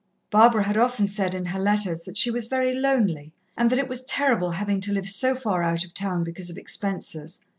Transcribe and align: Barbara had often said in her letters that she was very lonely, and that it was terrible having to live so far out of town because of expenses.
Barbara 0.31 0.63
had 0.63 0.77
often 0.77 1.07
said 1.07 1.35
in 1.35 1.45
her 1.45 1.59
letters 1.59 2.01
that 2.05 2.17
she 2.17 2.31
was 2.31 2.47
very 2.47 2.73
lonely, 2.73 3.33
and 3.55 3.69
that 3.69 3.77
it 3.77 3.87
was 3.87 4.01
terrible 4.05 4.49
having 4.49 4.81
to 4.81 4.91
live 4.91 5.07
so 5.07 5.35
far 5.35 5.61
out 5.61 5.83
of 5.85 5.93
town 5.93 6.23
because 6.23 6.49
of 6.49 6.57
expenses. 6.57 7.39